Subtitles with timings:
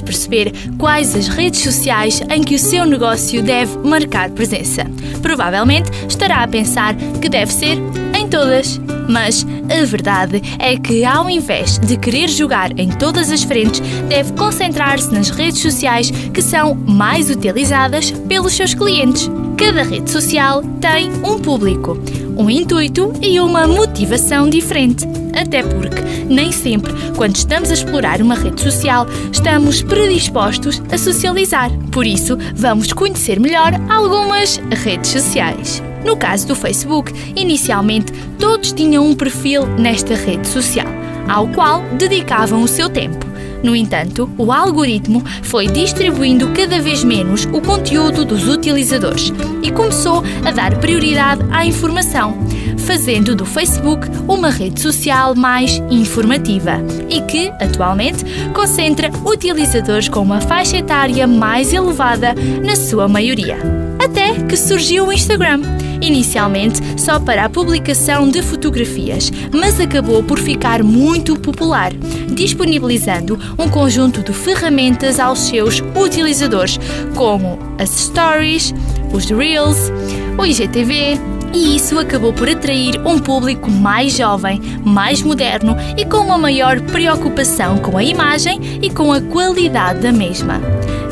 [0.00, 4.84] perceber quais as redes sociais em que o seu negócio deve marcar presença.
[5.22, 7.78] Provavelmente estará a pensar que deve ser
[8.18, 8.80] em todas.
[9.08, 14.32] Mas a verdade é que, ao invés de querer jogar em todas as frentes, deve
[14.34, 19.30] concentrar-se nas redes sociais que são mais utilizadas pelos seus clientes.
[19.56, 21.98] Cada rede social tem um público,
[22.36, 25.06] um intuito e uma motivação diferente.
[25.38, 31.70] Até porque nem sempre, quando estamos a explorar uma rede social, estamos predispostos a socializar.
[31.92, 35.80] Por isso, vamos conhecer melhor algumas redes sociais.
[36.04, 40.88] No caso do Facebook, inicialmente todos tinham um perfil nesta rede social,
[41.28, 43.28] ao qual dedicavam o seu tempo.
[43.62, 50.22] No entanto, o algoritmo foi distribuindo cada vez menos o conteúdo dos utilizadores e começou
[50.44, 52.38] a dar prioridade à informação,
[52.88, 56.78] fazendo do Facebook uma rede social mais informativa
[57.10, 63.58] e que, atualmente, concentra utilizadores com uma faixa etária mais elevada na sua maioria.
[64.02, 65.60] Até que surgiu o Instagram
[66.00, 71.92] inicialmente só para a publicação de fotografias, mas acabou por ficar muito popular,
[72.32, 76.78] disponibilizando um conjunto de ferramentas aos seus utilizadores,
[77.14, 78.74] como as Stories,
[79.12, 79.90] os Reels,
[80.38, 81.18] o IGTV,
[81.52, 86.80] e isso acabou por atrair um público mais jovem, mais moderno e com uma maior
[86.80, 90.60] preocupação com a imagem e com a qualidade da mesma.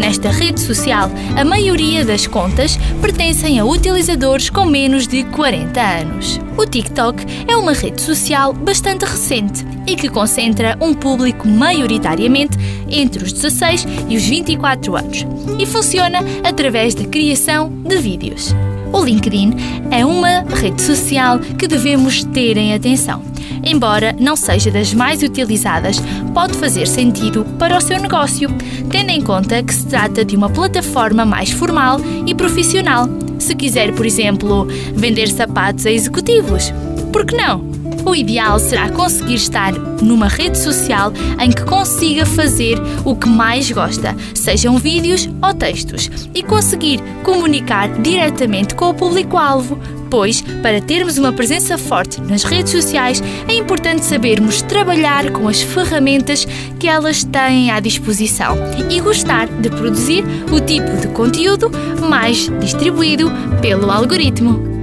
[0.07, 6.41] Nesta rede social, a maioria das contas pertencem a utilizadores com menos de 40 anos.
[6.57, 12.57] O TikTok é uma rede social bastante recente e que concentra um público maioritariamente
[12.89, 15.27] entre os 16 e os 24 anos
[15.59, 18.55] e funciona através da criação de vídeos.
[18.93, 19.55] O LinkedIn
[19.91, 23.25] é uma rede social que devemos ter em atenção.
[23.65, 25.97] Embora não seja das mais utilizadas,
[26.33, 28.49] pode fazer sentido para o seu negócio,
[28.91, 33.09] tendo em conta que se trata de uma plataforma mais formal e profissional.
[33.39, 36.73] Se quiser, por exemplo, vender sapatos a executivos,
[37.13, 37.76] por que não?
[38.07, 43.69] O ideal será conseguir estar numa rede social em que consiga fazer o que mais
[43.69, 49.77] gosta, sejam vídeos ou textos, e conseguir comunicar diretamente com o público-alvo,
[50.09, 55.61] pois, para termos uma presença forte nas redes sociais, é importante sabermos trabalhar com as
[55.61, 56.47] ferramentas
[56.79, 58.57] que elas têm à disposição
[58.89, 61.73] e gostar de produzir o tipo de conteúdo
[62.09, 64.76] mais distribuído pelo algoritmo.